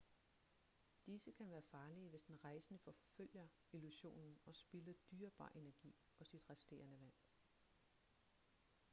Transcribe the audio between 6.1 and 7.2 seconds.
og sit resterende vand